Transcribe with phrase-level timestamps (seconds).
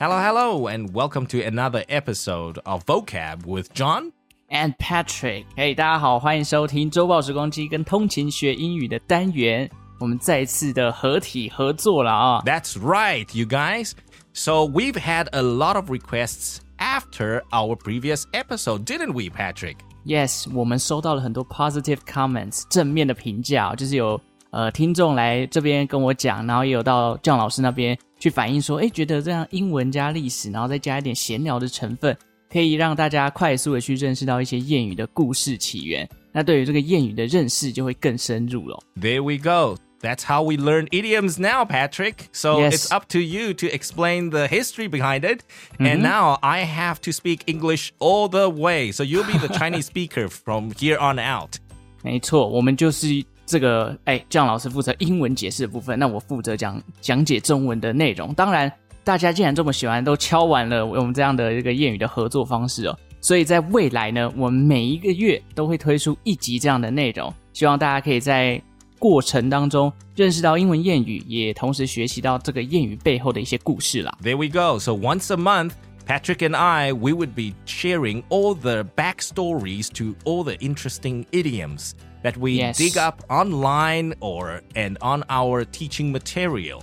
[0.00, 4.12] Hello, hello, and welcome to another episode of Vocab with John.
[4.50, 5.44] and Patrick。
[5.56, 9.68] 嘿、大家好，欢迎收听周报时光机跟通勤学英语的单元。
[9.98, 12.42] 我们再一次的合体合作了啊！
[12.44, 13.92] That's right, you guys.
[14.34, 19.76] So we've had a lot of requests after our previous episode, didn't we, Patrick?
[20.04, 32.16] Yes，我们收到了很多 positive comments 正面的评价，就是有呃听众来这边跟我讲，然后也有到姜老师那边 去反映说，哎，觉得这样英文加历史，然后再加一点闲聊的成分，
[32.50, 36.08] 可以让大家快速的去认识到一些谚语的故事起源。
[36.32, 38.78] 那对于这个谚语的认识就会更深入了。
[39.00, 39.78] There we go.
[40.02, 42.28] That's how we learn idioms now, Patrick.
[42.30, 42.74] So Yes.
[42.74, 45.40] it's up to you to explain the history behind it.
[45.78, 48.92] And now I have to speak English all the way.
[48.92, 51.56] So you'll be the Chinese speaker from here on out.
[52.02, 58.33] 没错，我们就是 这个，哎，姜老师负责英文解释的部分，那我负责讲讲解中文的内容。
[58.33, 58.71] 当然，
[59.03, 68.61] 大家既然这么喜欢，都敲完了我们这样的这个谚语的合作方式哦，所以在未来呢，我们每一个月都会推出一集这样的内容，希望大家可以在
[68.97, 74.17] 过程当中认识到英文谚语，也同时学习到这个谚语背后的一些故事啦。
[74.23, 74.79] There we go.
[74.79, 75.73] So once a month,
[76.07, 81.91] Patrick and I, we would be sharing all the backstories to all the interesting idioms
[82.22, 82.78] that we Yes.
[82.78, 86.82] dig up online or and on our teaching material.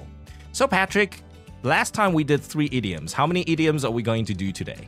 [0.52, 1.24] So Patrick,
[1.64, 3.14] last time we did three idioms.
[3.14, 4.88] How many idioms are we going to do today?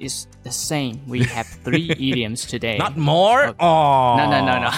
[0.00, 1.00] It's the same.
[1.08, 2.78] We have three idioms today.
[2.78, 3.52] Not more?
[3.58, 4.16] Oh.
[4.16, 4.70] No, no, no, no.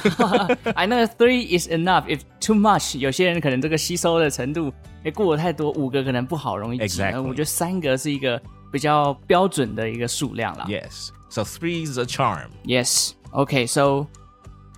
[0.75, 2.08] I know three is enough.
[2.08, 4.72] If too much，有些人可能这个吸收的程度，
[5.05, 7.03] 哎，过得太多，五个可能不好，容易记。
[7.03, 7.22] Exactly.
[7.22, 8.41] 我觉得三个是一个
[8.72, 10.64] 比较标准的一个数量啦。
[10.66, 11.11] Yes.
[11.28, 12.48] So three is a charm.
[12.64, 13.11] Yes.
[13.33, 13.66] OK.
[13.66, 14.06] So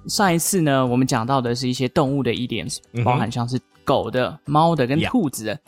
[0.08, 5.08] 上一次呢，我们讲到的是一些动物的 idioms，、包含像是狗的、猫的跟 Yeah.
[5.08, 5.58] 兔子的。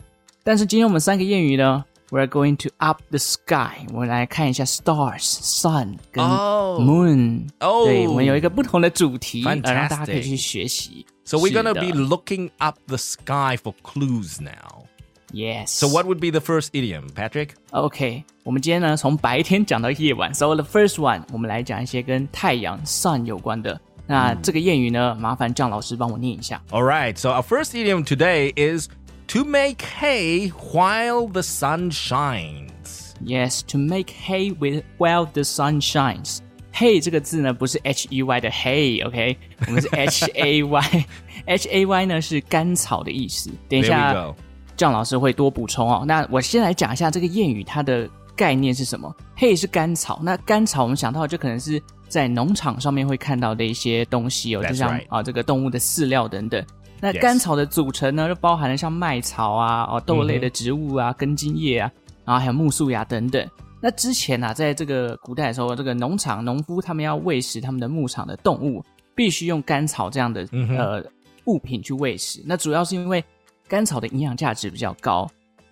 [0.42, 3.86] 但是今天我们三个谚语呢，We're going to up the sky。
[3.92, 6.80] 我们来看一下 stars、sun 跟 Oh.
[6.80, 7.48] moon。
[7.60, 11.06] 哦对，我们有一个不同的主题，呃 Fantastic 让大家可以去学习。
[11.24, 14.84] So we're 是 going to 的 be looking up the sky for clues now.
[15.32, 15.68] Yes.
[15.68, 17.50] So what would be the first idiom, Patrick?
[17.70, 20.32] OK，我们今天呢从白天讲到夜晚。
[20.34, 23.80] So the first one，我们来讲一些跟太阳 sun 有关的。
[24.09, 26.59] 那这个谚语呢，麻烦张老师帮我念一下。
[26.71, 28.87] All right, so our first idiom today is
[29.27, 33.13] to make hay while the sun shines.
[33.23, 36.39] Yes, to make hay with while the sun shines.
[36.73, 39.67] Hay 这个字呢，不是 H E Y 的 hay，OK，、okay?
[39.67, 43.51] 我们是 H A Y，H A Y 呢是干草的意思。
[43.69, 44.33] 等一下，
[44.75, 46.03] 张老师会多补充哦。
[46.07, 49.15] 那我先来讲一下这个谚语它的概念是什么。
[49.37, 56.61] hay 是干草，那干草我们想到就可能是在农场上面会看到的一些东西哦，就像.啊这个动物的饲料等等。
[56.99, 61.89] 那甘草的组成呢，就包含了像麦草啊、哦豆类的植物啊、根茎叶啊，
[62.25, 63.47] 然后还有木树芽等等。
[63.79, 68.83] 那之前啊，在这个古代的时候，这个农场农夫他们要喂食他们的牧场的动物，
[69.15, 71.01] 必须用甘草这样的、呃
[71.45, 72.43] 物品去喂食。
[72.45, 73.23] 那主要是因为
[73.67, 75.25] 甘草的营养价值比较高，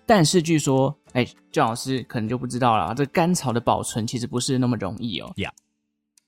[0.06, 5.30] 但是据说，哎，郑老师可能就不知道了啊，这甘草的保存其实不是那么容易哦。
[5.36, 5.50] Yeah.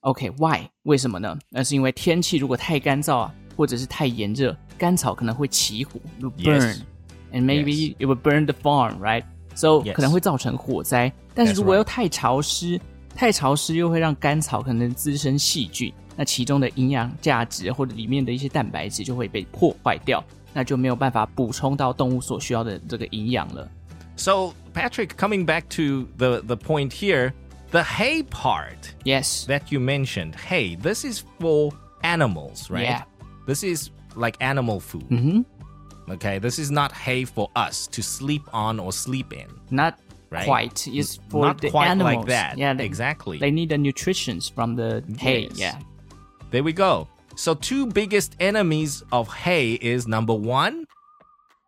[0.01, 1.37] OK，Why？、Okay, 为什么呢？
[1.49, 11.11] 那是因为天气如果太干燥啊，或者是太炎热，干草可能会起火，burn，and maybe it will burn the farm，right？So 可能会造成火灾。
[11.35, 12.79] 但是如果又太潮湿，
[13.15, 23.69] 太潮湿又会让干草可能滋生细菌，那其中的营养价值或者里面的一些蛋白质就会被破坏掉，那就没有办法补充到动物所需要的这个营养了。
[24.15, 27.33] So Patrick, coming back to the the point here
[27.71, 31.71] the hay part Yes, that you mentioned, hay, this is for
[32.03, 32.83] animals, right?
[32.83, 33.03] Yeah.
[33.47, 35.07] This is like animal food.
[35.09, 35.45] Mhm.
[36.09, 39.47] Okay, this is not hay for us to sleep on or sleep in.
[39.69, 39.97] not
[40.29, 40.45] Right.
[40.45, 40.87] quite.
[40.87, 42.15] It's for Not the quite animals.
[42.15, 42.57] like that.
[42.57, 43.37] Yeah, they, exactly.
[43.37, 45.49] They need the nutritions from the hay.
[45.49, 45.59] Yes.
[45.59, 45.79] Yeah.
[46.51, 47.07] There we go.
[47.35, 50.85] So, two biggest enemies of hay is number one,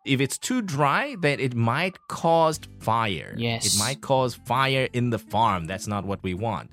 [0.04, 3.34] if it's too dry, then it might cause fire.
[3.36, 3.74] Yes.
[3.74, 5.66] It might cause fire in the farm.
[5.66, 6.70] That's not what we want.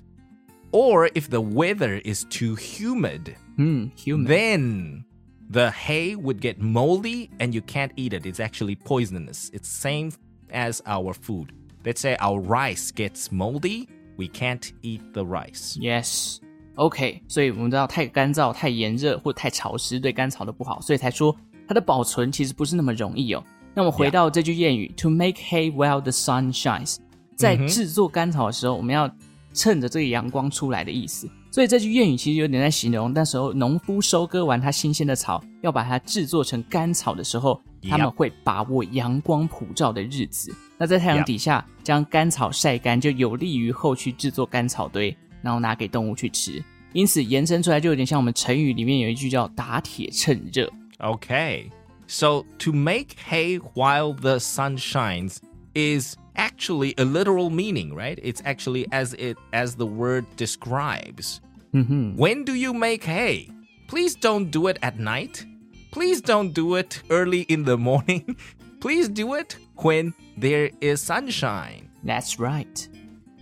[0.72, 4.28] Or if the weather is too humid, mm, humid.
[4.28, 5.04] then
[5.50, 8.24] the hay would get moldy and you can't eat it.
[8.24, 9.50] It's actually poisonous.
[9.52, 10.12] It's same
[10.50, 11.52] as our food.
[11.84, 15.76] Let's say our rice gets moldy, we can't eat the rice.
[15.78, 16.38] Yes.
[16.76, 21.36] OK，所以我们知道太干燥、太炎热或太潮湿对干草的不好，所以才说
[21.66, 23.42] 它的保存其实不是那么容易哦。
[23.74, 26.96] 那我们回到这句谚语 "To make hay while the sun shines"，
[27.36, 29.10] 在制作甘草的时候，我们要
[29.54, 31.28] 趁着这个阳光出来的意思。
[31.50, 40.54] 所以这句谚语其实有点在形容那时候农夫收割完他新鲜的草，要把它制作成干草的时候，他们会把握阳光普照的日子。
[40.78, 46.62] 那在太阳底下将干草晒干，就有利于后续制作干草堆，然后拿给动物去吃。
[46.94, 50.70] 因此延伸出来就有点像我们成语里面有一句叫“打铁趁热”。
[51.02, 51.70] Okay.
[52.06, 55.40] So to make hay while the sun shines
[55.74, 58.18] is actually a literal meaning, right?
[58.22, 61.40] It's actually as it as the word describes.
[61.74, 62.16] Mm-hmm.
[62.16, 63.50] When do you make hay?
[63.88, 65.44] Please don't do it at night.
[65.90, 68.36] Please don't do it early in the morning.
[68.80, 71.90] Please do it when there is sunshine.
[72.02, 72.88] That's right.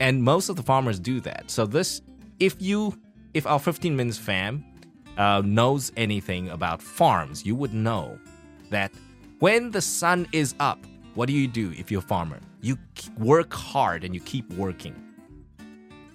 [0.01, 1.51] And most of the farmers do that.
[1.51, 2.03] So this
[2.39, 2.99] if you
[3.35, 4.65] if our 15 minutes fam
[5.20, 8.18] uh, knows anything about farms, you would know
[8.70, 8.92] that
[9.40, 10.80] when the sun is up,
[11.14, 12.40] what do you do if you're a farmer?
[12.62, 14.96] You k- work hard and you keep working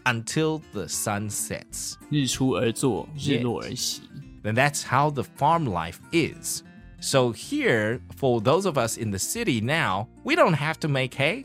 [0.06, 1.96] until the sun sets.
[2.10, 4.02] 日出而作，日落而息。
[4.42, 6.62] Then that's how the farm life is.
[7.00, 11.14] So here, for those of us in the city now, we don't have to make
[11.14, 11.44] hay,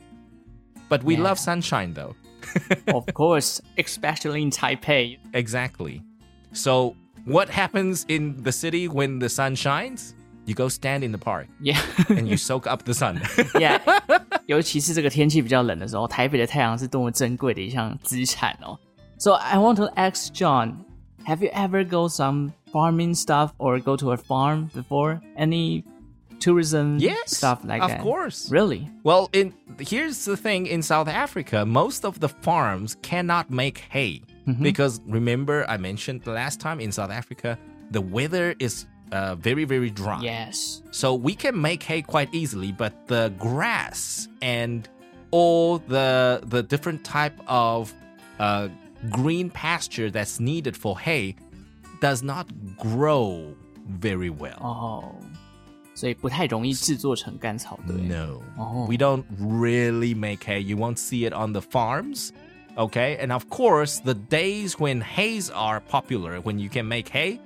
[0.90, 1.24] but we Yeah.
[1.24, 2.16] love sunshine though.
[2.94, 5.18] of course, especially in Taipei.
[5.34, 6.02] Exactly.
[6.54, 6.96] So,
[7.26, 10.14] what happens in the city when the sun shines?
[10.46, 11.80] You go stand in the park Yeah,
[12.10, 13.20] and you soak up the sun.
[13.60, 13.80] yeah.
[14.46, 18.78] 尤其是这个天气比较冷的时候，台北的太阳是多么珍贵的一项资产哦。
[19.18, 20.86] So I want to ask John,
[21.26, 25.20] have you ever go some farming stuff or go to a farm before?
[25.36, 25.84] Any
[26.40, 28.02] tourism yes, stuff like of that?
[28.04, 28.52] course.
[28.52, 28.88] Really?
[29.04, 34.22] Well, in here's the thing: in South Africa, most of the farms cannot make hay
[34.62, 37.58] because remember I mentioned the last time in South Africa
[37.92, 40.20] the weather is uh, very very dry.
[40.22, 40.82] Yes.
[40.92, 44.88] So we can make hay quite easily, but the grass and
[45.32, 47.94] all the the different type of
[48.40, 48.70] uh,
[49.10, 51.36] green pasture that's needed for hay
[52.02, 53.56] does not grow
[53.88, 54.58] very well.
[54.60, 55.16] 哦，
[55.94, 57.96] 所以不太容易制作成干草堆。
[57.96, 58.42] No.
[58.58, 58.88] Oh.
[58.88, 60.60] We don't really make hay.
[60.60, 62.32] You won't see it on the farms.
[62.80, 63.18] Okay.
[63.22, 67.40] And of course, the days when hays are popular, when you can make hay,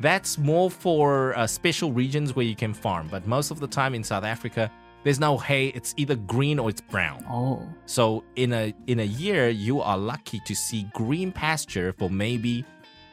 [0.00, 3.08] that's more for uh, special regions where you can farm.
[3.08, 4.70] But most of the time in South Africa,
[5.04, 5.68] there's no hay.
[5.68, 7.24] It's either green or it's brown.
[7.28, 12.08] 哦 So in a in a year, you are lucky to see green pasture for
[12.10, 12.64] maybe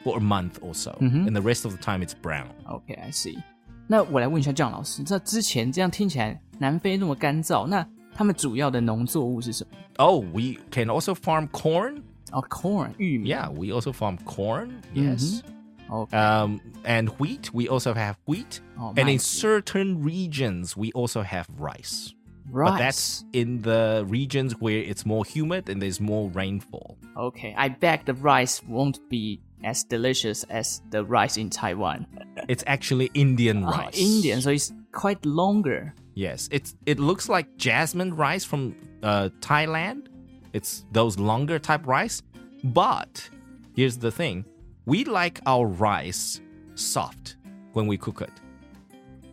[0.02, 2.48] for a month or so, and the rest of the time it's brown.
[2.66, 3.38] OK，I、see。
[3.86, 9.76] 那我来问一下姜老师，这之前这样听起来南非那么干燥，那 他们主要的农作物是什么？
[9.98, 12.02] Oh, we can also farm corn.
[12.32, 13.30] 哦，corn 玉米。
[13.32, 14.70] Yeah, we also farm corn.
[14.94, 15.42] Yes.
[15.88, 18.60] OK，、 Um, and wheat, we also have wheat.
[18.78, 19.24] Oh, and in nice.
[19.24, 22.14] certain regions, we also have rice.
[22.52, 22.78] But rice.
[22.78, 26.96] that's in the regions where it's more humid and there's more rainfall.
[27.16, 32.06] Okay, I bet the rice won't be as delicious as the rice in Taiwan.
[32.48, 33.98] It's actually Indian Oh, rice.
[33.98, 35.92] Indian, so it's quite longer.
[36.15, 40.07] Yes, it's it looks like jasmine rice from uh, Thailand.
[40.53, 42.21] It's those longer type rice.
[42.63, 43.29] But
[43.75, 44.45] here's the thing:
[44.85, 46.39] we like our rice
[46.75, 47.35] soft
[47.73, 48.31] when we cook it.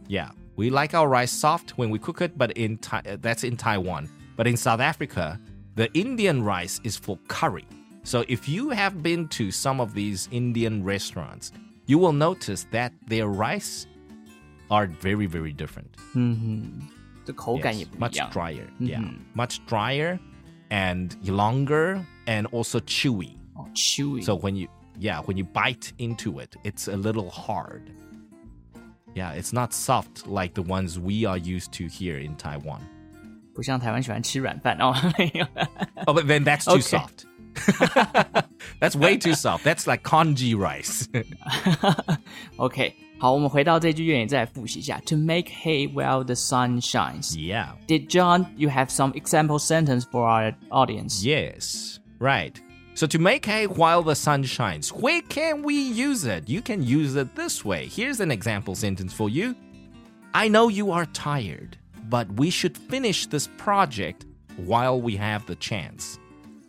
[0.09, 3.57] Yeah, we like our rice soft when we cook it, but in uh, that's in
[3.57, 4.11] Taiwan.
[4.37, 5.39] But in South Africa,
[5.77, 7.67] the Indian rice is for curry.
[8.03, 11.53] So if you have been to some of these Indian restaurants,
[11.87, 13.87] you will notice that their rice
[14.72, 15.88] are very very different.
[17.26, 18.32] 这口感 Yes, 也不一 much 样。
[18.32, 18.66] drier.
[18.80, 19.04] Yeah,
[19.36, 20.18] much drier
[20.70, 23.36] and longer and also chewy.
[23.56, 24.24] 哦，chewy。
[24.24, 24.68] So when you
[25.00, 27.92] yeah, when you bite into it, it's a little hard.
[29.14, 32.82] Yeah, it's not soft like the ones we are used to here in Taiwan.
[33.54, 35.46] 不像台湾喜欢吃软饭哦，没有。
[36.06, 36.98] Oh, but then that's too Okay.
[36.98, 37.26] soft.
[38.80, 39.64] that's way too soft.
[39.64, 41.08] That's like congee rice.
[42.58, 45.00] OK， 好，我们回到这句谚语，再来复习一下。
[45.08, 47.36] To make hay while the sun shines.
[47.36, 47.70] yeah.
[47.88, 51.24] Did John, you have some example sentence for our audience?
[51.26, 52.54] Yes, right.
[52.94, 56.48] So to make hay while the sun shines, where can we use it?
[56.48, 57.88] You can use it this way.
[57.88, 59.56] Here's an example sentence for you.
[60.34, 61.78] I know you are tired,
[62.10, 64.26] but we should finish this project
[64.66, 66.20] while we have the chance.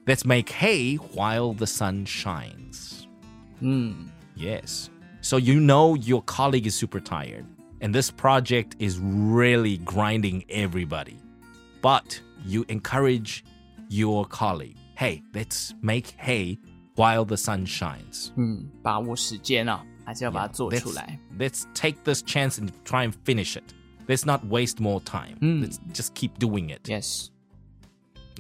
[0.07, 3.07] Let's make hay while the sun shines.
[4.35, 4.89] Yes.
[5.23, 7.45] So you know your colleague is super tired,
[7.81, 11.19] and this project is really grinding everybody.
[11.83, 13.45] But you encourage
[13.89, 16.59] your colleague, hey, let's make hay
[16.97, 18.33] while the sun shines.
[18.37, 21.19] 嗯，把握时间啊，还是要把它做 Let's, 出来。
[21.39, 23.65] let's take this chance and try and finish it.
[24.07, 25.37] Let's not waste more time.
[25.41, 26.89] Let's just keep doing it.
[26.89, 27.31] Yes.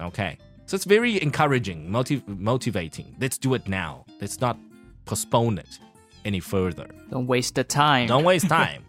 [0.00, 0.38] Okay.
[0.66, 3.14] So it's very encouraging, motiv- motivating.
[3.20, 4.04] Let's do it now.
[4.20, 4.56] Let's not
[5.04, 5.78] postpone it
[6.25, 6.88] any further.
[7.11, 8.06] Don't waste the time.
[8.06, 8.82] Don't waste time.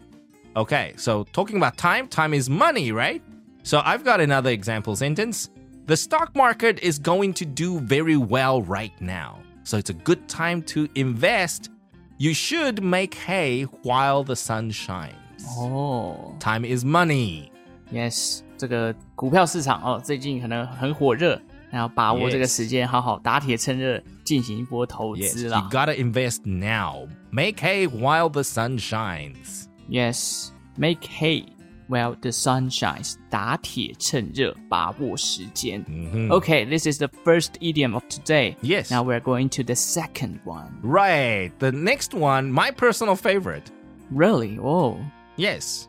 [0.56, 3.22] Okay, so talking about time, time is money, right?
[3.62, 5.48] So I've got another example sentence.
[5.86, 9.38] The stock market is going to do very well right now.
[9.64, 11.70] So it's a good time to invest.
[12.18, 15.14] You should make hay while the sun shines.
[15.56, 17.50] 哦、 Time is money.
[17.92, 25.68] Yes，这个股票市场哦，最近可能很火热，然后把握这个 Yes 时间，好好打铁趁热，进行一波投 Yes, 资 you 啦。
[25.70, 27.08] gotta invest now.
[27.34, 29.68] Make hay while the sun shines.
[29.88, 31.46] Yes, make hay
[31.88, 35.84] while the sun shines，打铁趁热，把握时间。
[36.28, 38.56] Okay, this is the first idiom of today.
[38.62, 38.90] Yes.
[38.90, 40.78] Now we're going to the second one.
[40.82, 41.50] Right.
[41.58, 43.70] The next one, my personal favorite.
[44.10, 44.58] Really?
[44.62, 44.98] Oh.
[45.36, 45.88] Yes.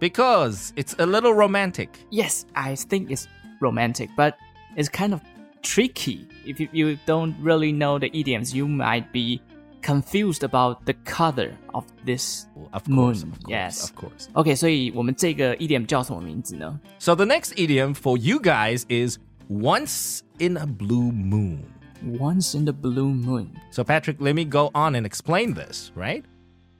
[0.00, 1.98] Because it's a little romantic.
[2.10, 3.28] Yes, I think it's
[3.60, 4.36] romantic, but
[4.76, 5.20] it's kind of
[5.62, 6.26] tricky.
[6.46, 9.40] If you, you don't really know the idioms, you might be
[9.82, 12.96] confused about the color of this Of moon.
[13.12, 13.84] course, of course, yes.
[13.84, 14.28] of course.
[14.34, 16.80] OK，所以我们这个 idiom 叫什么名字呢？
[16.98, 19.18] So the next idiom for you guys is
[19.50, 21.64] once in a blue moon.
[22.18, 23.50] Once in the blue moon.
[23.70, 26.24] So Patrick, let me go on and explain this, right?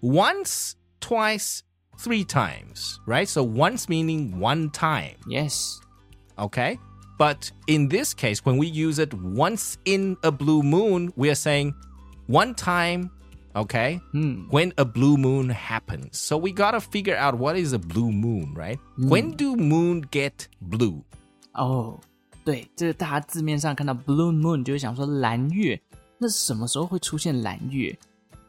[0.02, 1.62] Once, twice,
[1.98, 3.28] three times, right?
[3.28, 5.80] So once meaning one time, Yes.
[6.38, 6.78] okay?
[7.18, 11.34] But in this case, when we use it once in a blue moon, we are
[11.36, 11.72] saying
[12.28, 13.10] one time,
[13.54, 14.00] okay?
[14.50, 16.18] When a blue moon happens.
[16.18, 18.78] So we gotta figure out what is a blue moon, right?
[18.96, 21.02] When do moon get blue?
[21.52, 22.00] 哦，
[22.44, 25.80] 对，这个大家字面上看到 blue moon 就会想说蓝月，
[26.18, 27.96] 那什么时候会出现蓝月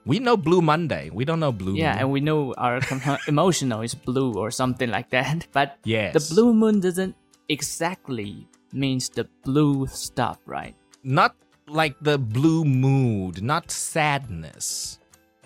[0.07, 1.10] We know Blue Monday.
[1.12, 2.03] We don't know Blue Yeah, Moon.
[2.03, 2.79] and we know our
[3.27, 5.48] emotional is blue or something like that.
[5.51, 6.13] But Yes.
[6.13, 7.15] the blue moon doesn't
[7.48, 10.75] exactly means the blue stuff, right?
[11.03, 11.34] Not
[11.70, 14.98] like the blue mood, not sadness.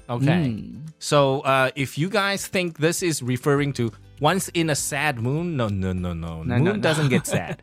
[0.09, 0.65] Okay.
[0.99, 3.91] So uh, if you guys think this is referring to
[4.21, 6.43] once in a sad moon, no, no, no, no.
[6.43, 6.79] No, moon no, no.
[6.79, 7.63] doesn't get sad.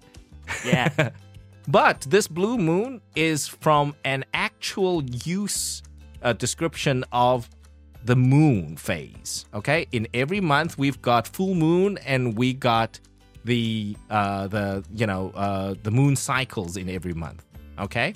[0.65, 1.09] Yeah.
[1.67, 5.83] But this blue moon is from an actual use
[6.23, 7.49] uh, description of
[8.03, 9.45] the moon phase.
[9.53, 12.99] Okay, in every month we've got full moon and we got
[13.45, 17.45] the uh, the you know uh, the moon cycles in every month.
[17.79, 18.15] Okay,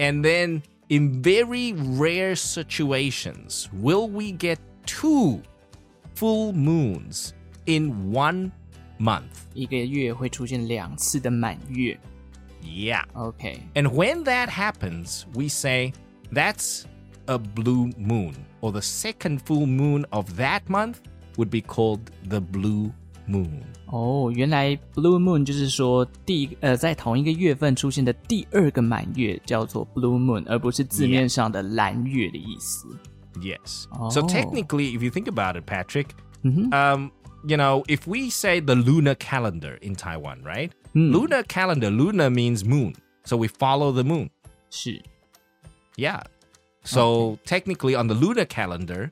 [0.00, 5.40] and then in very rare situations will we get two
[6.14, 7.34] full moons
[7.66, 8.52] in one
[8.98, 9.46] month.
[9.54, 11.98] 一个月会出现两次的满月。
[12.62, 13.04] Yeah.
[13.14, 15.92] OK， And when that happens, we say
[16.32, 16.84] that's
[17.26, 20.98] a blue moon, or the second full moon of that month
[21.36, 22.92] would be called the blue
[23.26, 23.62] moon.
[23.90, 32.88] 哦，原来 blue moon 就是说第一呃在同一个月份出现的第二个满月叫做 blue moon，而不是字面上的蓝月的意思。
[33.40, 33.84] Yes.
[34.10, 34.28] So Oh.
[34.28, 36.08] technically, if you think about it, Patrick,
[36.42, 37.10] um,
[37.46, 40.70] you know, if we say the lunar calendar in Taiwan, right?
[40.94, 42.94] Lunar calendar, lunar means moon.
[43.24, 44.30] So we follow the moon.
[44.70, 45.02] 是
[45.96, 46.22] Yeah.
[46.84, 49.10] So technically, on the lunar calendar,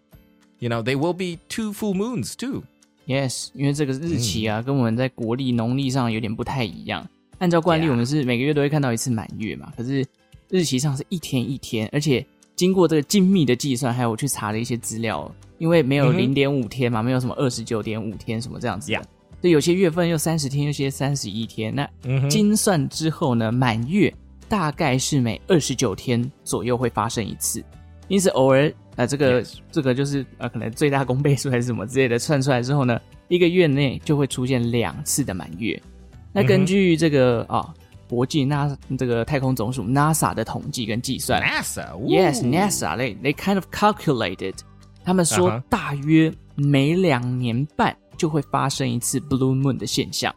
[0.58, 2.62] you know, there will be two full moons too.
[3.09, 7.03] Yes，因为这个日期啊，跟我们在国历、农历上有点不太一样。
[7.39, 10.05] 按照惯例，我们是每个月都会看到一次满月嘛，可是
[10.47, 12.23] 日期上是一天一天，而且
[12.55, 18.99] 经过这个精密的计算，还有我去查了一些资料，因为没有零点五天嘛，没有什么二十九点五天什么这样子的。
[18.99, 19.03] Yeah
[19.41, 21.73] 所以有些月份又三十天，有些三十一天。
[21.73, 21.89] 那
[22.29, 24.13] 精算之后呢，满月
[24.47, 27.63] 大概是每二十九天左右会发生一次，
[28.07, 29.41] 因此偶尔呃这个
[29.71, 35.81] 这个就是呃可能最大公倍数还是什么之类的算出来之后呢，一个月内就会出现两次的满月。
[36.33, 37.73] 那根据这个啊、
[38.09, 44.55] 国际 NASA 这个太空总署 NASA 的统计跟计算，NASA，yes，NASA，they they kind of calculated，
[45.05, 50.35] 他们说 Uh-huh 大约每两年半就会发生一次 blue moon 的现象。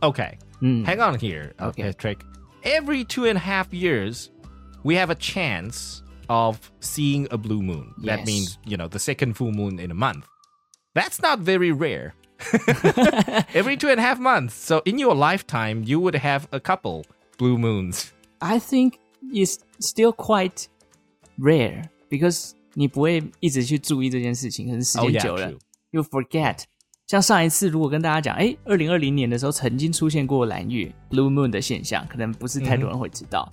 [0.00, 0.32] Okay.
[0.60, 1.92] 嗯 Hang on here, uh, Okay.
[1.92, 2.18] Patrick.
[2.64, 4.26] Every two and a half years,
[4.82, 7.93] we have a chance of seeing a blue moon.
[8.03, 8.25] That Yes.
[8.25, 10.25] means, you know, the second full moon in a month.
[10.93, 12.13] That's not very rare.
[13.53, 14.53] Every two and a half months.
[14.55, 17.03] So in your lifetime, you would have a couple
[17.37, 18.11] blue moons.
[18.39, 18.93] I think
[19.31, 20.67] it's still quite
[21.37, 25.59] rare because 你不会一直去注意这件事情，可是时 Oh, 间 yeah, 久了 true.
[25.91, 26.63] you forget。
[27.07, 33.49] 像上一次如果跟大家讲，哎，二零二零年的时候曾经出现过蓝月 （blue moon） 的现象，可能不是太多人会知道。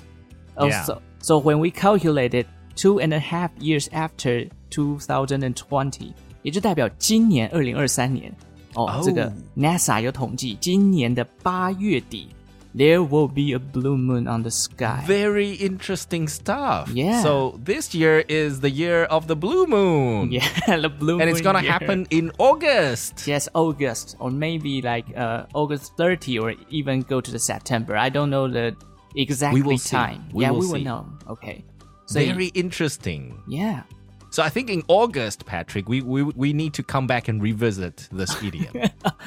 [0.56, 0.84] Yeah.
[0.84, 2.46] Also, so when we calculated
[2.76, 6.12] two and a half years after 2020，
[6.42, 8.32] 也就代表今年二零二三年
[8.74, 9.04] 哦 Oh.
[9.04, 12.28] 这个 NASA 有统计，今年的八月底
[12.74, 15.04] there will be a blue moon on the sky.
[15.06, 16.86] Very interesting stuff.
[16.94, 17.22] Yeah.
[17.22, 20.30] So this year is the year of the blue moon.
[20.32, 21.70] yeah, the blue And it's moon gonna year.
[21.70, 23.26] happen in August.
[23.28, 27.94] Yes, August or maybe like uh, August 30 or even go to the September.
[27.94, 28.74] I don't know the
[29.14, 29.90] exact We will see.
[29.94, 30.24] time.
[30.32, 30.84] We yeah, will we will see.
[30.84, 31.04] know.
[31.28, 31.62] Okay.
[32.07, 33.35] So Very interesting.
[33.47, 33.83] yeah.
[34.29, 38.07] So I think in August, Patrick, we, we we need to come back and revisit
[38.11, 38.73] this idiom.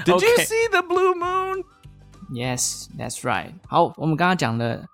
[0.04, 1.64] Did you see the blue moon?
[2.32, 3.52] Yes, that's right.
[3.66, 4.84] 好，我们刚刚讲了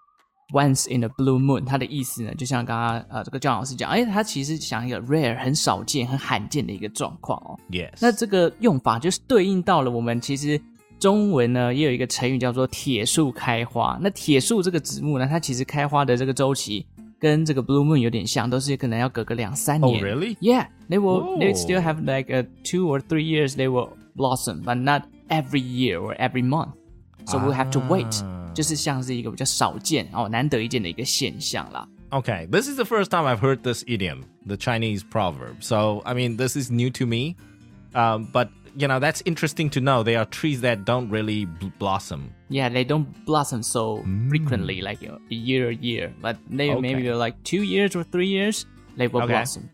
[0.52, 7.58] once in a blue moon，它的意思呢，就像刚刚呃这个姜老师讲，哎，它其实讲一个 rare 很少见、很罕见的一个状况哦。
[7.70, 7.92] Yes.
[8.00, 10.58] 那这个用法就是对应到了我们其实
[10.98, 13.98] 中文呢也有一个成语叫做铁树开花。
[14.00, 16.86] 那铁树这个植物呢，它其实开花的这个周期
[17.19, 20.03] 跟这个 blue moon 有点像，都是可能要隔个两三 oh 年。
[20.03, 20.35] really?
[20.37, 21.37] Yeah, they will.
[21.37, 21.55] They Whoa.
[21.55, 23.55] still have like a two or three years.
[23.55, 26.73] They will blossom, but not every year or every month.
[27.25, 28.23] So we'll have to wait.
[28.23, 31.87] 啊就是像是一个比较少见哦，难得一见的一个现象啦。
[32.09, 35.61] Okay, this is the first time I've heard this idiom, the Chinese proverb.
[35.61, 37.37] So, I mean, this is new to me.
[37.93, 40.02] Um, but, you know, that's interesting to know.
[40.02, 42.32] They are trees that don't really bl- blossom.
[42.48, 46.80] Yeah, they don't blossom so frequently, like a year a year, but they Okay.
[46.80, 48.66] maybe like two years or three years
[48.96, 49.32] they will Okay.
[49.32, 49.68] blossom.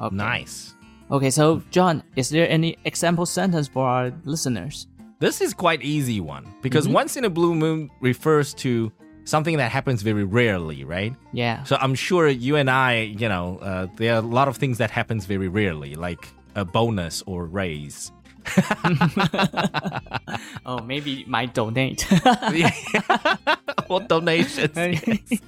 [0.00, 0.16] Okay.
[0.16, 0.74] Nice.
[1.10, 4.86] Okay, so John, is there any example sentence for our listeners?
[5.20, 8.92] This is quite easy one because once in a blue moon refers to
[9.24, 11.14] something that happens very rarely, right?
[11.32, 11.62] Yeah.
[11.64, 14.78] So I'm sure you and I, you know, uh, there are a lot of things
[14.78, 18.12] that happens very rarely, like a bonus or raise.
[20.66, 22.06] oh, maybe my donate.
[23.88, 24.70] or donations.
[24.76, 25.40] yes.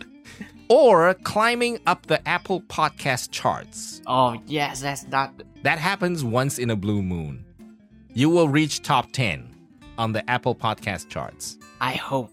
[0.69, 4.00] Or climbing up the Apple podcast charts.
[4.07, 5.33] oh, yes, that's not.
[5.62, 7.45] That happens once in a blue moon.
[8.14, 9.49] You will reach top 10
[9.99, 11.59] on the Apple podcast charts.
[11.80, 12.30] I hope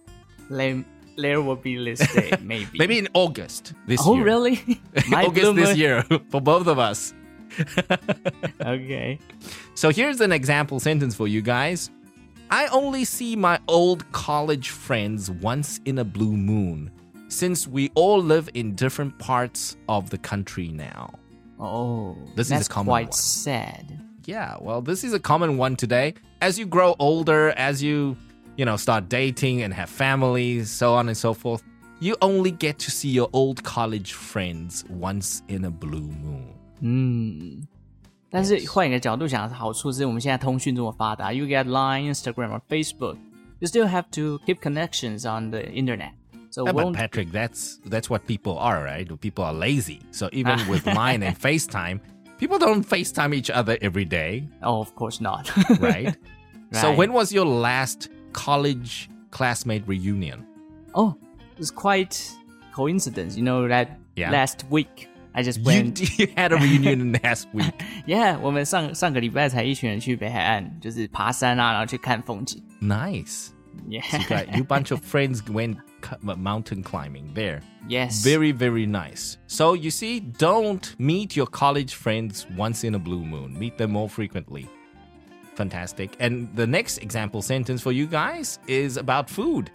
[0.49, 0.83] there,
[1.17, 2.41] there will be listed.
[2.43, 2.77] Maybe.
[2.77, 4.23] Maybe in August this Oh, year.
[4.23, 4.79] really?
[5.13, 7.13] August this year for both of us.
[8.61, 9.19] Okay.
[9.75, 11.89] So here's an example sentence for you guys.
[12.49, 16.91] I only see my old college friends once in a blue moon
[17.27, 21.13] since we all live in different parts of the country now.
[21.59, 23.11] Oh, This is a that's common quite one.
[23.13, 23.99] sad.
[24.25, 26.13] Yeah, well, this is a common one today.
[26.41, 28.15] As you grow older, as you,
[28.55, 31.63] you know, start dating and have families, so on and so forth,
[31.99, 36.53] you only get to see your old college friends once in a blue moon.
[36.80, 37.66] 嗯，
[38.30, 43.16] 但是换一个角度想，好处是我们现在通讯这么发达，you get Line、Instagram or Facebook,
[43.60, 46.12] you still have to keep connections on the internet.
[46.50, 49.08] So Yeah, but won't Patrick, that's that's what people are, right?
[49.20, 50.00] People are lazy.
[50.10, 52.00] So even with Line and FaceTime,
[52.38, 55.50] people don't FaceTime each other every day, oh, of course not.
[55.80, 56.14] right?
[56.72, 56.98] So Right.
[56.98, 60.44] when was your last college classmate reunion?
[60.94, 61.14] oh,
[61.58, 62.30] it's quite
[62.74, 63.36] coincidence.
[63.36, 64.30] You know that Yeah.
[64.30, 66.18] last week I just You, went.
[66.18, 67.72] you had a reunion last week.
[68.06, 72.62] Yeah，我们上上个礼拜才一群人去北海岸，就是爬山啊，然后去看风景。
[72.80, 73.48] Nice.
[73.88, 74.02] Yeah.
[74.18, 77.62] You got you bunch of friends went cu- mountain climbing there.
[77.88, 78.22] yes.
[78.22, 79.38] Very very nice.
[79.46, 83.58] So you see, don't meet your college friends once in a blue moon.
[83.58, 84.68] Meet them more frequently.
[85.54, 86.10] Fantastic.
[86.20, 89.70] And the next example sentence for you guys is about food.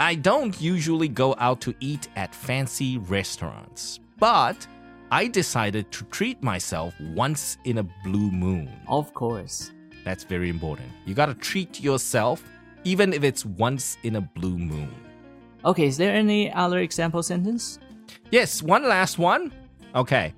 [0.00, 4.66] I don't usually go out to eat at fancy restaurants, but
[5.13, 8.67] I decided to treat myself once in a blue moon.
[8.87, 9.71] Of course.
[10.03, 10.89] That's very important.
[11.05, 12.43] You got to treat yourself
[12.83, 14.91] even if it's once in a blue moon.
[15.65, 17.77] Okay, is there any other example sentence?
[18.31, 19.53] Yes, one last one.
[19.93, 20.33] Okay.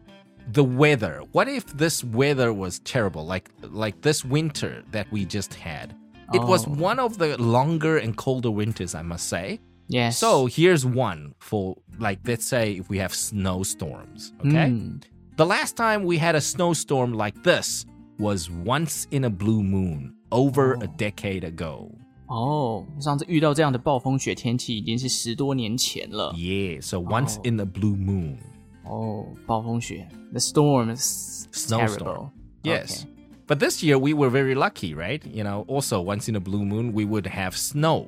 [0.52, 1.22] The weather.
[1.32, 5.96] What if this weather was terrible like like this winter that we just had?
[6.34, 6.72] It was Oh.
[6.72, 9.62] one of the longer and colder winters, I must say.
[9.89, 10.19] Yes.
[10.19, 14.69] So, here's one for like let's say if we have snowstorms, okay?
[14.71, 14.99] Hmm.
[15.37, 17.87] The last time we had a snowstorm like this
[18.19, 21.91] was once in a blue moon over a decade ago.
[22.29, 26.33] 哦，上次遇到这样的暴风雪天气已经是十多年前了。
[26.37, 27.47] Yeah, so once Oh.
[27.49, 28.37] in a blue moon.
[28.85, 31.97] 哦，暴风雪，the storm is Snowstorm.
[31.99, 32.31] terrible.
[32.63, 33.03] Yes.
[33.05, 33.09] Okay.
[33.49, 35.21] But this year we were very lucky, right?
[35.27, 38.07] You know, also once in a blue moon we would have snow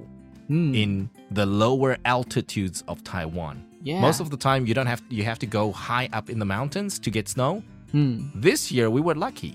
[0.49, 0.75] Hmm.
[0.75, 3.59] in the lower altitudes of Taiwan.
[3.85, 4.01] Yeah.
[4.01, 6.45] Most of the time you don't have you have to go high up in the
[6.45, 7.63] mountains to get snow.
[7.93, 9.55] 嗯， This year we were lucky.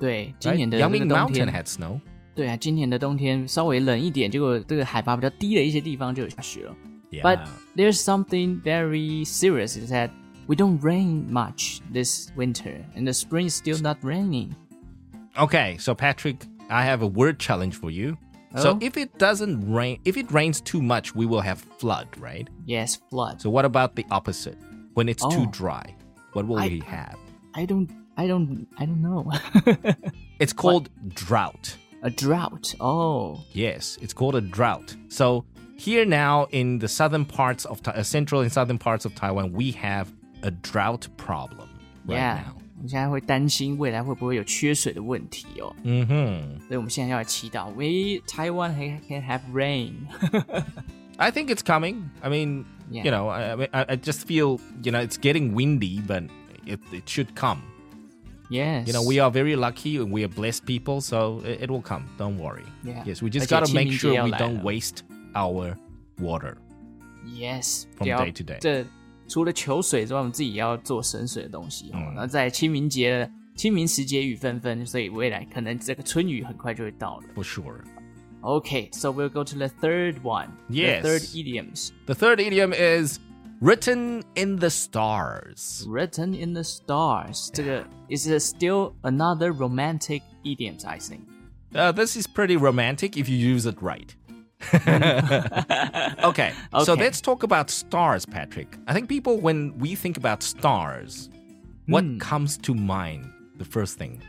[0.00, 0.56] 对，今 Right?
[0.56, 2.00] 年的这个 Yangming 冬 Mountain 天， had snow.
[2.34, 6.74] 对啊，今年的冬天稍微冷一点，结果这个海拔比较低的一些地方就有下雪了。
[7.10, 7.22] Yeah.
[7.22, 7.40] But
[7.76, 10.10] there's something very serious is that
[10.46, 14.52] we don't rain much this winter, and the spring is still not raining.
[15.36, 18.16] okay, so Patrick, I have a word challenge for you.
[18.57, 18.79] So Oh.
[18.81, 22.47] if it doesn't rain, if it rains too much, we will have flood, right?
[22.65, 23.41] Yes, flood.
[23.41, 24.57] So what about the opposite?
[24.93, 25.51] When it's too Oh.
[25.51, 25.95] dry,
[26.33, 27.17] what will I- we have?
[27.53, 29.31] I don't, I don't, I don't know.
[30.39, 31.75] It's called drought.
[32.03, 32.75] a drought.
[32.79, 34.95] Oh, Yes, it's called a drought.
[35.09, 35.45] So
[35.77, 39.71] here now in the southern parts of uh, central and southern parts of Taiwan, we
[39.71, 40.11] have
[40.43, 41.69] a drought problem
[42.05, 42.43] right yeah.
[42.45, 42.57] now.
[42.76, 49.92] 我们现在会担心未来会不会有缺水的问题哦， hmm 所以我们现在要来祈祷，We Taiwan ha- can have rain 。
[51.18, 52.10] I think it's coming.
[52.22, 53.04] I mean, Yeah.
[53.04, 56.24] you know, I, I, mean, I I just feel you know it's getting windy, but
[56.66, 57.62] it, it should come.
[58.50, 61.70] Yes， You know, we are very lucky and we are blessed people, so it, it
[61.70, 62.04] will come.
[62.18, 62.64] Don't worry.
[62.84, 63.02] Yeah.
[63.06, 64.98] Yes, we just 而且 gotta make 清明节 sure 要 we 来 don't 了 waste
[65.34, 65.76] our
[66.20, 66.56] water.
[67.24, 68.84] Yes From 就要 day to day 这
[69.28, 71.96] 除了求水之外，我们自己也要做省水的东西哦。
[71.96, 77.24] 嗯然后在清明节，清明时节雨纷纷，所以未来可能这个春雨很快就会到了。
[77.34, 77.80] For sure.
[78.42, 80.48] Okay, so we'll go to the third one.
[80.68, 81.02] Yes.
[81.02, 83.20] The third idioms The third idiom is
[83.60, 85.86] written in the stars.
[85.86, 87.50] written in the stars.
[87.52, 91.20] 这个 is a still another romantic idioms, I think.
[91.72, 94.08] Uh, this is pretty romantic if you use it right.
[96.24, 96.52] okay,
[96.84, 97.02] so Okay.
[97.02, 98.76] let's talk about stars, Patrick.
[98.86, 101.28] I think people, when we think about stars,
[101.86, 103.26] what comes to mind,
[103.58, 104.20] the first thing,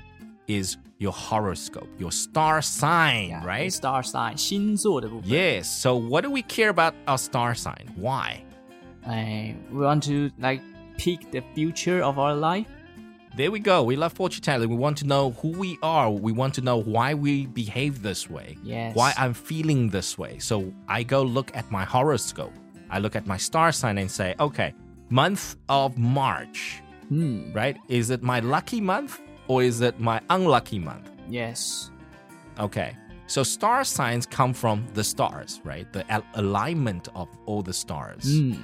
[0.48, 3.72] is your horoscope, your star sign, Yeah, right?
[3.72, 5.30] Star sign 星座的部分。
[5.30, 5.64] Yes.
[5.68, 7.88] So, what do we care about our star sign?
[7.96, 8.44] Why?
[9.06, 10.62] 哎，we want to like
[10.98, 12.66] pick the future of our life.
[13.39, 13.85] there we go.
[13.85, 14.69] We love fortune telling.
[14.69, 16.11] We want to know who we are.
[16.11, 18.59] We want to know why we behave this way.
[18.65, 18.97] Yes.
[18.97, 20.41] Why I'm feeling this way.
[20.41, 22.53] So I go look at my horoscope.
[22.91, 24.75] I look at my star sign and say, okay,
[25.09, 27.53] month of March, Hmm.
[27.53, 27.77] right?
[27.89, 31.09] Is it my lucky month or is it my unlucky month?
[31.31, 31.93] Yes.
[32.59, 32.97] Okay.
[33.29, 35.87] So star signs come from the stars, right?
[35.93, 38.25] The al- alignment of all the stars.
[38.39, 38.55] Hmm.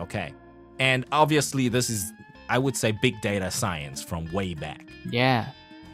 [0.00, 0.34] Okay.
[0.80, 2.12] And obviously, this is,
[2.53, 4.87] I would say, big data science from way back.
[5.11, 5.45] Yeah，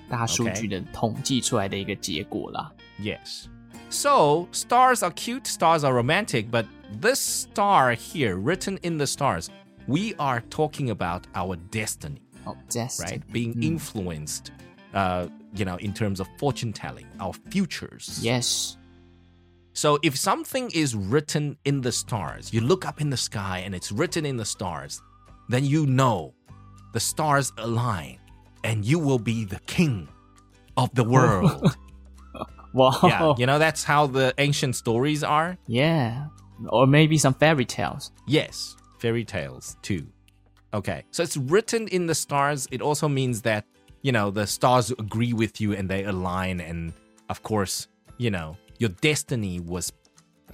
[0.10, 0.62] 大数 Okay.
[0.62, 2.71] 据的统计出来的一个结果啦。
[3.00, 3.48] Yes.
[3.89, 6.65] So, stars are cute, stars are romantic, but
[7.00, 9.50] this star here, written in the stars,
[9.88, 13.21] we are talking about our destiny, 哦、j u s t right?
[13.32, 14.52] Being influenced,
[14.93, 18.19] uh, you know, in terms of fortune telling, our futures.
[18.21, 18.78] Yes.
[19.74, 23.76] So, if something is written in the stars, you look up in the sky and
[23.76, 25.02] it's written in the stars,
[25.50, 26.34] then you know
[26.92, 28.18] the stars align
[28.64, 30.09] and you will be the king
[30.76, 31.76] of the world.
[32.72, 32.98] wow.
[33.03, 35.57] yeah, you know, that's how the ancient stories are.
[35.66, 36.26] Yeah.
[36.68, 38.12] Or maybe some fairy tales.
[38.26, 40.07] Yes, fairy tales too.
[40.72, 42.68] Okay, so it's written in the stars.
[42.70, 43.64] It also means that,
[44.03, 46.61] you know, the stars agree with you and they align.
[46.61, 46.92] And
[47.29, 49.92] of course, you know, your destiny was,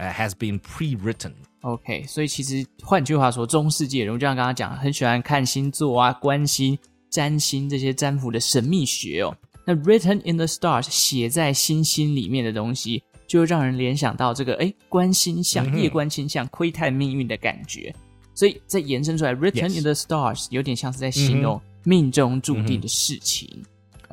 [0.00, 1.34] uh, has been pre written.
[1.66, 6.78] OK，所以其实换句话说，中世纪人就像刚刚讲，很喜欢看星座啊、关心、
[7.10, 9.36] 占星这些占卜的神秘学哦。
[9.66, 17.92] 那 written in the stars 写在星星里面的东西，就会让人联想到这个哎观星象、夜观星象、窥探命运的感觉。
[18.32, 23.64] 所以再延伸出来，written in the stars 有点像是在形容命中注定的事情。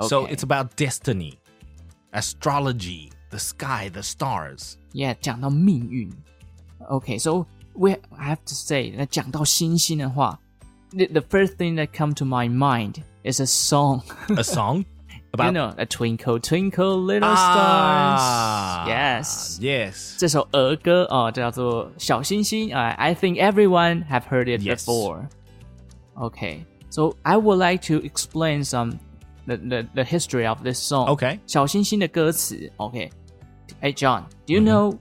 [0.09, 1.33] So it's about destiny,
[2.13, 4.73] astrology, the sky, the stars.
[4.91, 6.11] Yeah，讲到命运。
[6.88, 10.38] OK，so、we I have to say，那讲到星星的话，
[10.90, 14.02] the the first thing that come to my mind is a song.
[14.36, 14.84] A song you
[15.32, 18.88] about know, a twinkle twinkle little Ah, stars.
[18.88, 19.58] Yes.
[19.60, 20.16] Yes.
[20.18, 24.84] 这首儿歌哦，叫做《小星星》啊、I think everyone have heard it Yes.
[24.86, 25.28] before.
[26.16, 28.98] Okay, so I would like to explain some
[29.46, 31.08] the the, the history of this song.
[31.14, 31.38] Okay.
[31.46, 32.72] 小星星的歌词。
[32.78, 33.10] OK，
[33.80, 34.68] 哎、John, do you Mm-hmm.
[34.72, 34.98] know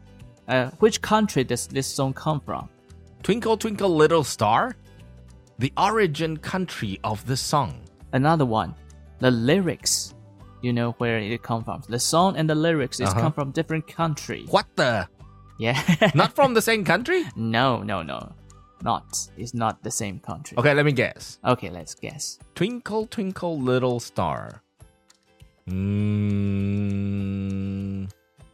[0.49, 2.69] uh, which country does this song come from?
[3.23, 4.77] Twinkle, twinkle, little star?
[5.59, 7.81] The origin country of the song.
[8.13, 8.75] Another one,
[9.21, 10.15] the lyrics.
[10.63, 11.83] You know where it come from?
[11.89, 13.21] The song and the lyrics is Uh-huh.
[13.21, 14.45] come from different country.
[14.49, 15.09] What the?
[15.59, 15.81] Yeah.
[16.15, 17.25] Not from the same country?
[17.37, 18.33] no, no, no.
[18.83, 19.29] Not.
[19.39, 20.59] It's not the same country.
[20.59, 21.39] Okay, let me guess.
[21.45, 22.41] Okay, let's guess.
[22.57, 24.61] Twinkle, twinkle, little star.
[26.33, 28.11] Mm,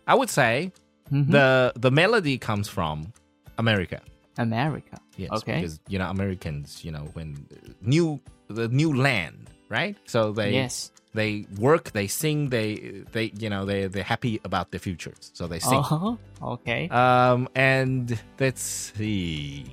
[0.07, 0.72] I would say
[1.12, 1.32] Mhm.
[1.32, 3.13] the the melody comes from
[3.58, 3.99] America.
[4.38, 4.97] America.
[5.17, 5.62] Yes, Okay.
[5.62, 7.45] because you know Americans, you know, when
[7.82, 9.95] new the new land, right?
[10.08, 10.89] So they Yes.
[11.13, 15.45] they work, they sing, they they you know they they're happy about the futures, so
[15.47, 15.78] they sing.
[15.80, 16.15] Uh-huh.
[16.58, 16.89] Okay.
[16.89, 18.63] Um, and let's
[18.97, 19.65] see,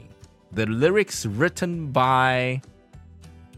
[0.53, 2.61] the lyrics written by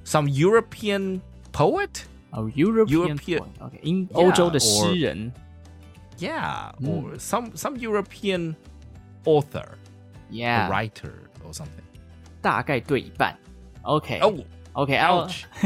[0.04, 1.20] some European
[1.52, 2.06] poet.
[2.32, 2.88] Oh, European.
[2.88, 3.58] European- point.
[3.60, 3.80] Okay.
[3.82, 5.32] 英 Yeah, 欧洲的 or- 诗人。
[6.18, 8.54] Yeah, or some some European
[9.24, 9.76] author,
[10.30, 11.12] Yeah， a writer
[11.44, 11.82] or something.
[12.40, 13.36] 大概对一半。
[13.82, 14.38] OK， Oh,
[14.74, 15.44] OK，I'll ouch.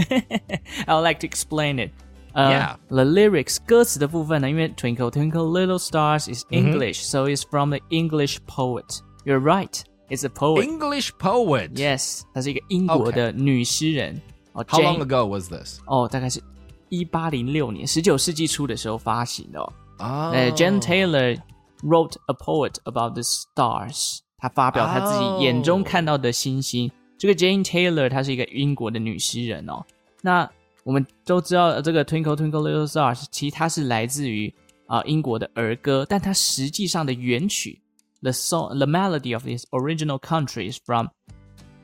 [0.86, 1.90] I would like to explain it.
[2.34, 2.76] Uh, Yeah.
[2.88, 6.72] The lyrics 歌词的部分呢，因为 Twinkle Twinkle Little Stars is Mm-hmm.
[6.72, 9.00] English, so it's from the English poet.
[9.24, 10.62] You're right, it's a poet.
[10.64, 11.70] English poet.
[11.74, 14.20] Yes，她是一个英国的女诗人。
[14.52, 15.80] 哦 How long Jane- ago was this?
[15.86, 16.42] 哦，大概是
[16.88, 19.72] 一八零六年，十九世纪初的时候发行的哦。
[20.01, 21.39] 哦、呃，Jane Taylor
[21.83, 26.89] wrote a poet about the stars，她发表她自己眼中看到的星星。
[26.89, 29.85] 哦、这个 Jane Taylor 她是一个英国的女诗人哦。
[30.21, 30.49] 那
[30.83, 34.53] 我们都知道这个 Twinkle Twinkle Little Stars，其实它是来自于
[34.87, 37.81] 啊、呃、英国的儿歌，但它实际上的原曲
[38.21, 41.09] The song The melody of this original country is from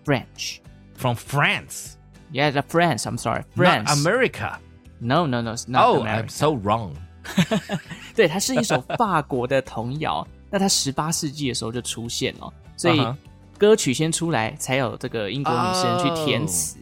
[0.03, 0.59] French.
[0.95, 1.93] From France.
[2.31, 3.05] Yeah, the France.
[3.05, 3.87] I'm sorry, France.
[3.87, 4.59] Not America.
[4.99, 5.55] No, no, no.
[5.67, 6.23] Not oh, America.
[6.23, 6.97] I'm so wrong.
[8.14, 10.26] 对，它是一首法国的童谣。
[10.50, 13.18] 那它十八世纪的时候就出现了，所以嗯哼
[13.56, 16.76] 歌曲先出来，才有这个英国女诗人去填词。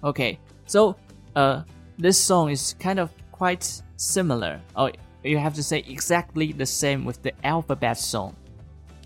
[0.00, 1.64] OK，so、uh,
[1.98, 4.60] this song is kind of quite similar.
[4.74, 4.88] Oh,
[5.22, 8.34] you have to say exactly the same with the alphabet song.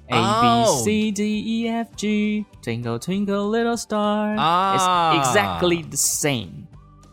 [0.09, 0.43] A Oh.
[0.43, 4.35] B C D E F G, twinkle twinkle little star.
[4.37, 5.15] Ah.
[5.15, 6.67] It's exactly the same.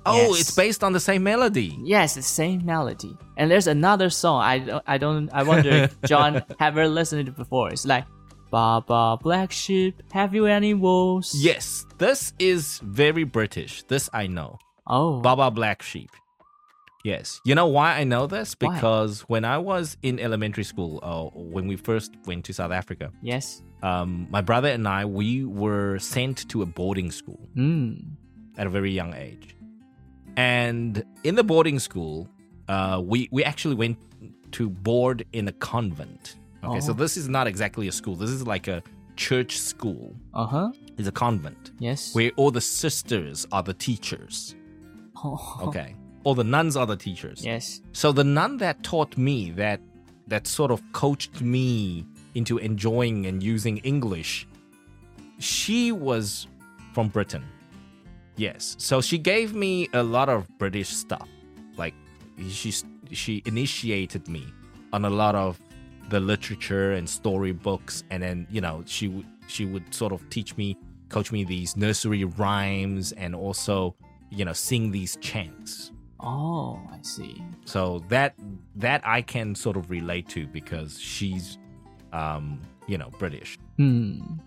[0.04, 0.40] Oh, Yes.
[0.40, 1.78] it's based on the same melody.
[1.82, 3.16] Yes, the same melody.
[3.36, 4.42] And there's another song.
[4.42, 7.70] I don't, I don't, I wonder if John have ever listened to it before.
[7.70, 8.04] It's like,
[8.50, 11.32] Baa Baa Black Sheep, have you any woes?
[11.34, 13.82] Yes, this is very British.
[13.84, 14.58] This I know.
[14.86, 16.10] Oh, Baa Baa Black Sheep.
[17.04, 17.40] Yes.
[17.44, 18.54] You know why I know this?
[18.58, 18.74] Why?
[18.74, 23.10] Because when I was in elementary school, uh, when we first went to South Africa,
[23.22, 23.62] yes.
[23.82, 27.94] um, my brother and I, we were sent to a boarding school Hmm.
[28.56, 29.56] at a very young age.
[30.36, 32.28] And in the boarding school,
[32.68, 33.98] uh, we, we actually went
[34.52, 36.36] to board in a convent.
[36.64, 36.94] Okay, so Oh.
[36.94, 38.14] this is not exactly a school.
[38.16, 38.82] This is like a
[39.16, 40.14] church school.
[40.32, 40.72] Uh huh.
[40.98, 42.14] It's a convent Yes.
[42.14, 44.54] where all the sisters are the teachers.
[45.24, 45.94] Oh, Okay.
[46.24, 47.44] All the nuns are the teachers.
[47.44, 47.80] Yes.
[47.92, 49.80] So the nun that taught me that
[50.28, 54.46] that sort of coached me into enjoying and using English,
[55.38, 56.46] she was
[56.94, 57.44] from Britain.
[58.42, 58.74] Yes.
[58.78, 61.28] So she gave me a lot of British stuff.
[61.76, 61.94] Like
[62.50, 62.74] she
[63.12, 64.44] she initiated me
[64.92, 65.60] on a lot of
[66.08, 70.56] the literature and storybooks and then, you know, she would she would sort of teach
[70.56, 70.76] me
[71.08, 73.94] coach me these nursery rhymes and also,
[74.30, 75.92] you know, sing these chants.
[76.18, 77.40] Oh, I see.
[77.64, 78.34] So that
[78.74, 81.58] that I can sort of relate to because she's,
[82.12, 83.56] um, you know, British.
[83.56, 84.38] okay 嗯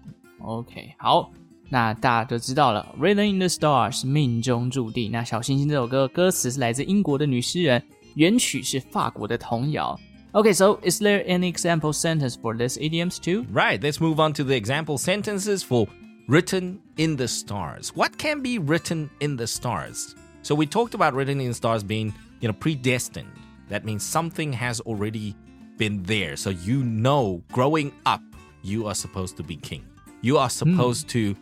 [0.42, 1.32] ，OK，好，
[1.69, 2.95] 那大家就知道了。
[2.99, 5.13] Written in the Stars，命中注定。
[5.13, 7.83] 那小星星这首歌歌词是来自英国的女诗人，
[8.15, 9.99] 原曲是法国的童谣。
[10.33, 13.45] Okay, so is there any example sentence for this idioms too?
[13.53, 13.81] Right.
[13.81, 15.89] Let's move on to the example sentences for
[16.29, 17.91] written in the stars.
[17.95, 20.15] What can be written in the stars?
[20.43, 23.31] So we talked about written in the stars being, you know, predestined.
[23.69, 25.35] That means something has already
[25.77, 26.37] been there.
[26.37, 28.23] So you know, growing up,
[28.63, 29.83] you are supposed to be king.
[30.23, 31.35] You are supposed to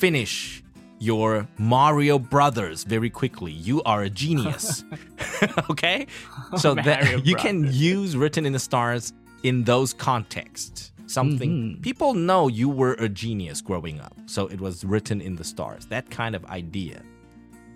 [0.00, 0.62] finish
[0.98, 3.52] your Mario Brothers very quickly.
[3.52, 4.82] You are a genius.
[5.70, 6.06] okay?
[6.56, 10.92] So Mario that you can use written in the stars in those contexts.
[11.06, 11.82] Something mm-hmm.
[11.82, 14.16] people know you were a genius growing up.
[14.26, 15.86] So it was written in the stars.
[15.86, 17.02] That kind of idea.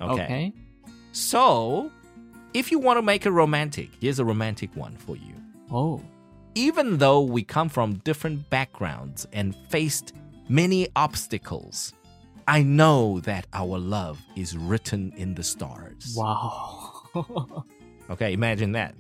[0.00, 0.52] Okay.
[1.12, 1.90] So,
[2.54, 5.34] if you want to make a romantic, here's a romantic one for you.
[5.70, 6.02] Oh,
[6.54, 10.12] Even though we come from different backgrounds and faced
[10.48, 11.92] many obstacles,
[12.46, 16.14] I know that our love is written in the stars.
[16.16, 16.92] wow.
[18.10, 18.94] Okay, imagine that.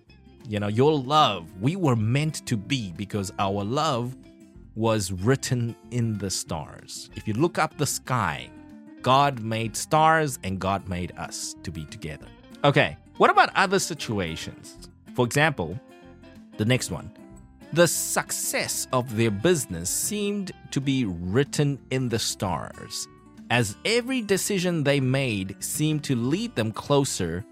[0.48, 4.16] You know, your love, we were meant to be because our love
[4.74, 7.10] was written in the stars.
[7.14, 8.48] If you look up the sky,
[9.02, 12.26] God made stars and God made us to be together.
[12.64, 14.88] Okay, what about other situations?
[15.14, 15.78] For example,
[16.56, 17.12] the next one.
[17.74, 23.06] The success of their business seemed to be written in the stars,
[23.49, 27.43] as every decision they made seemed to lead them closer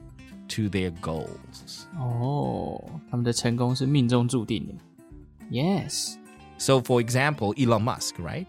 [0.49, 1.87] to their goals.
[1.97, 4.73] 哦，他们的成功是命中注定的。
[5.49, 6.17] Yes.
[6.57, 8.47] So, for example, Elon Musk, right?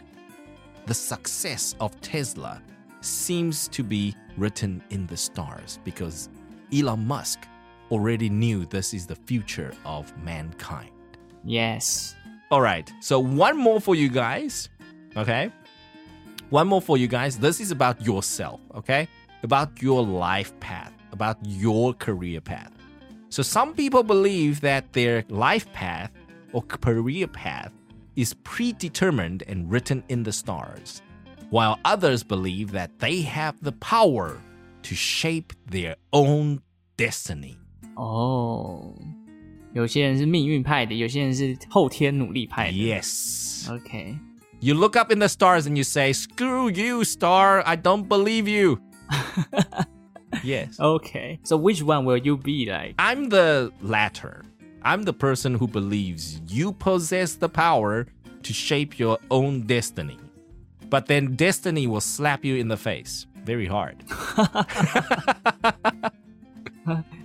[0.87, 2.61] The success of Tesla
[3.01, 6.29] seems to be written in the stars because
[6.73, 7.41] Elon Musk
[7.91, 10.91] already knew this is the future of mankind.
[11.45, 12.15] Yes.
[12.51, 14.71] All right, so one more for you guys,
[15.17, 15.51] okay?
[16.53, 17.39] One more for you guys.
[17.39, 19.09] This is about yourself, okay?
[19.43, 22.73] About your life path, about your career path.
[23.29, 26.11] So some people believe that their life path
[26.53, 27.71] or career path
[28.17, 31.03] is predetermined and written in the stars,
[31.51, 34.41] while others believe that they have the power
[34.83, 36.61] to shape their own
[36.97, 37.57] destiny.
[37.95, 38.95] 哦，
[39.75, 42.77] 有些人是命运派的，有些人是后天努力派的。
[42.77, 43.71] Yes.
[43.71, 44.19] OK，
[44.63, 48.49] You look up in the stars and you say, Screw you, star, I don't believe
[48.49, 48.81] you.
[50.43, 50.77] yes.
[50.81, 52.95] OK。So which one will you be like？
[52.99, 54.43] I'm the latter.
[54.83, 58.07] I'm the person who believes you possess the power
[58.43, 60.19] to shape your own destiny.
[60.91, 63.97] But then destiny will slap you in the face very hard.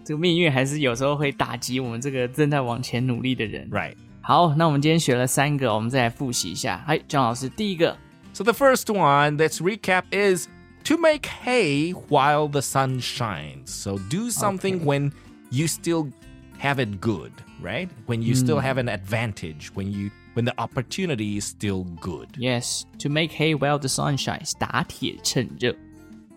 [0.04, 3.70] 这个命运还是有时候会打击我们这个正在往前努力的人。
[3.70, 3.96] Right.
[4.28, 6.84] 好，那我们今天学了三个，我们再来复习一下。
[6.88, 7.98] 哎，张老师，第一个
[8.34, 10.48] So the first one, let's recap, is
[10.86, 13.68] to make hay while the sun shines.
[13.68, 14.86] So do something Okay.
[14.86, 15.12] when
[15.52, 16.12] you still
[16.60, 17.90] have it good, right?
[18.08, 22.30] When you still have an advantage, when you when the opportunity is still good.
[22.38, 25.76] Yes, to make hay while the sun shines，打铁趁热。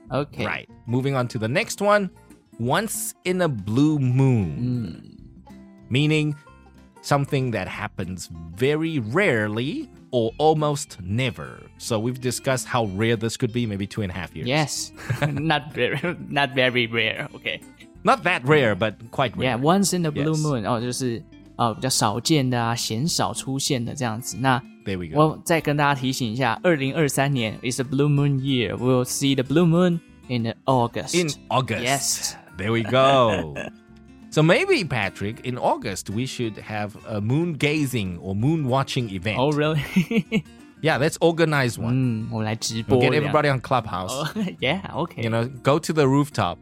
[0.08, 0.66] OK， Right.
[0.86, 2.10] Moving on to the next one.
[2.58, 5.16] Once in a blue moon.
[5.88, 6.34] Meaning
[7.02, 11.62] something that happens very rarely or almost never.
[11.78, 14.48] So we've discussed how rare this could be, maybe two and a half years.
[14.48, 14.92] Yes,
[15.26, 15.98] not very,
[16.28, 17.28] not very rare.
[17.34, 17.60] OK，
[18.02, 19.50] Not that rare, but quite rare.
[19.50, 20.42] Yeah, once in the blue Yes.
[20.42, 21.22] moon，哦，就是
[21.56, 24.36] 呃比较少见的啊，鲜少出现的这样子。
[24.38, 25.18] 那 There we go.
[25.18, 28.76] 我再跟大家提醒一下，二零二三年 is a blue moon year.
[28.76, 29.98] We will see the blue moon
[30.28, 31.14] in August.
[31.16, 31.82] in August.
[31.82, 32.34] Yes.
[32.56, 33.54] There we go.
[34.30, 39.38] so maybe, Patrick, in August, we should have a moon gazing or moon watching event.
[39.38, 39.82] oh really？
[40.82, 41.94] Yeah, let's organize one.
[41.94, 43.32] 嗯，我们来直播 We'll get 这样。
[43.32, 44.12] everybody on Clubhouse.
[44.12, 44.26] Oh,
[44.60, 45.22] yeah, okay.
[45.22, 46.58] You know, go to the rooftop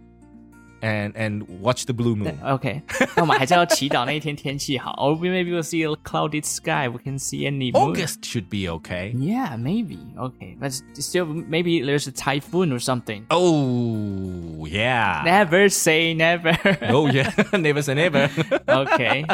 [0.85, 2.38] and and watch the blue moon.
[2.45, 2.83] OK，
[3.17, 4.93] 那我们还是要祈祷那一天天气好。
[4.99, 6.88] Or we maybe we'll see a clouded sky.
[6.88, 7.90] We can see any moon.
[7.90, 9.14] August should be okay.
[9.17, 9.99] Yeah, maybe.
[10.19, 13.25] Okay, but still, maybe there's a typhoon or something.
[13.31, 15.23] Oh, yeah.
[15.25, 16.57] Never say never.
[16.83, 17.33] oh, yeah.
[17.53, 18.31] never say never.
[18.69, 19.25] okay.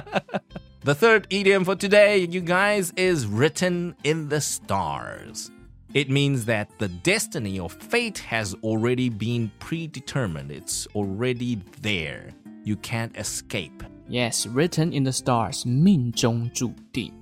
[0.83, 5.51] The third idiom for today, you guys, is written in the stars.
[5.95, 10.53] It means that the destiny or fate has already been predetermined.
[10.53, 12.31] It's already there.
[12.65, 13.83] You can't escape.
[14.09, 17.13] Yes, written in the stars，命中注定。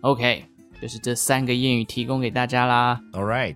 [0.00, 0.44] OK，
[0.80, 3.00] 就是这三个谚语提供给大家啦。
[3.12, 3.54] All right.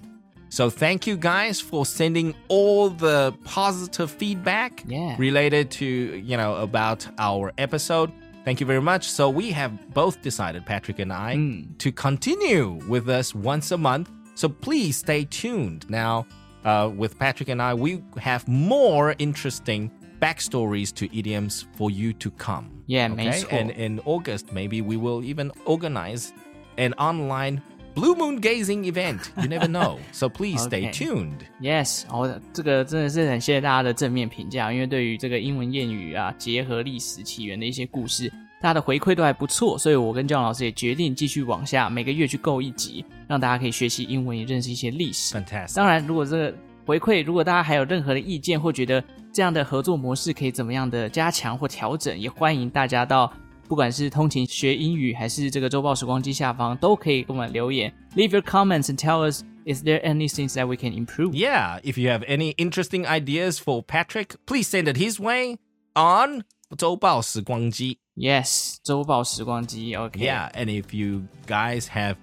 [0.51, 5.17] So thank you guys for sending all the positive feedback Yeah.
[5.17, 8.11] related to, you know, about our episode.
[8.45, 9.03] Thank you very much.
[9.03, 14.09] So we have both decided, Patrick and I, to continue with us once a month.
[14.35, 15.89] So please stay tuned.
[15.89, 16.27] Now,
[16.65, 22.31] uh, with Patrick and I, we have more interesting backstories to idioms for you to
[22.31, 22.71] come.
[22.87, 23.17] Yeah, okay?
[23.17, 23.51] 没错。
[23.51, 26.33] And in August, maybe we will even organize
[26.77, 27.63] an online
[27.95, 29.31] blue moon gazing event.
[29.41, 29.99] You never know.
[30.13, 30.93] So please stay Okay.
[30.93, 31.47] tuned.
[31.61, 38.33] Yes，哦，这个真的是很谢谢大家的正面评价，因为对于这个英文谚语啊，结合历史起源的一些故事，
[38.65, 45.35] 大家的回馈都还不错，所以我跟姜老师也决定继续往下，每个月去购一集，让大家可以学习英文，也认识一些历史。
[45.35, 45.75] Fantastic.
[45.77, 53.33] 当然，如果这个回馈，如果大家还有任何的意见，或觉得这样的合作模式可以怎么样的加强或调整，也欢迎大家到
[53.67, 61.33] 不管是通勤学英语，还是这个周报时光机下方，都可以给我们留言，leave your comments and tell us is there any things that we can improve.
[61.33, 65.59] Yeah, if you have any interesting ideas for Patrick, please send it his way
[65.95, 66.43] on
[66.77, 67.99] 周报时光机.
[68.17, 70.21] Yes，周报时光机，OK。
[70.21, 72.17] Yeah, and if you guys have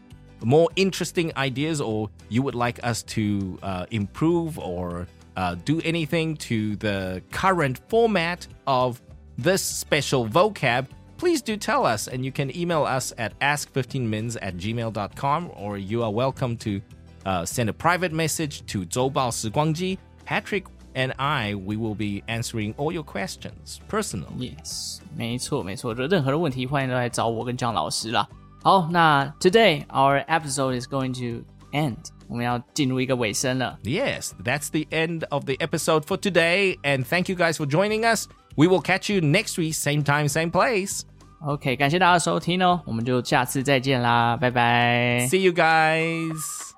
[0.44, 6.36] more interesting ideas or you would like us to uh, improve or uh, do anything
[6.38, 9.02] to the current format of
[9.38, 10.86] this special vocab,
[11.18, 12.08] please do tell us.
[12.08, 16.80] And you can email us at ask15mins at gmail.com or you are welcome to
[17.26, 19.98] uh, send a private message to 周报时光机.
[20.26, 20.64] Patrick
[20.94, 24.56] and I, we will be answering all your questions personally.
[24.56, 28.28] Yes，没错没错，就任何的问题欢迎都来找我跟姜老师啦。
[28.64, 33.78] 好，那 Today our episode is going to end，我们要进入一个尾声了。
[33.84, 36.78] Yes, that's the end of the episode for today.
[36.82, 38.28] And thank you guys for joining us.
[38.56, 41.02] We will catch you next week, same time, same place.
[41.42, 45.28] OK，感谢大家的收听哦，我们就下次再见啦，拜拜。
[45.30, 46.71] See you guys.